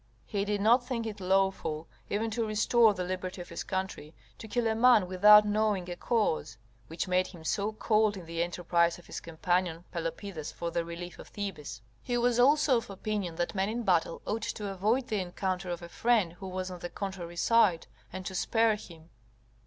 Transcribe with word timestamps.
He 0.25 0.45
did 0.45 0.61
not 0.61 0.83
think 0.83 1.05
it 1.05 1.19
lawful, 1.19 1.87
even 2.09 2.31
to 2.31 2.43
restore 2.47 2.95
the 2.95 3.03
liberty 3.03 3.39
of 3.39 3.49
his 3.49 3.63
country, 3.63 4.15
to 4.39 4.47
kill 4.47 4.65
a 4.65 4.73
man 4.73 5.07
without 5.07 5.45
knowing 5.45 5.87
a 5.91 5.95
cause: 5.95 6.57
which 6.87 7.07
made 7.07 7.27
him 7.27 7.43
so 7.43 7.73
cold 7.73 8.17
in 8.17 8.25
the 8.25 8.41
enterprise 8.41 8.97
of 8.97 9.05
his 9.05 9.19
companion 9.19 9.83
Pelopidas 9.91 10.51
for 10.51 10.71
the 10.71 10.83
relief 10.83 11.19
of 11.19 11.27
Thebes. 11.27 11.83
He 12.01 12.17
was 12.17 12.39
also 12.39 12.77
of 12.77 12.89
opinion 12.89 13.35
that 13.35 13.53
men 13.53 13.69
in 13.69 13.83
battle 13.83 14.23
ought 14.25 14.41
to 14.41 14.71
avoid 14.71 15.05
the 15.07 15.21
encounter 15.21 15.69
of 15.69 15.83
a 15.83 15.87
friend 15.87 16.33
who 16.33 16.47
was 16.47 16.71
on 16.71 16.79
the 16.79 16.89
contrary 16.89 17.37
side, 17.37 17.85
and 18.11 18.25
to 18.25 18.33
spare 18.33 18.77
him. 18.77 19.11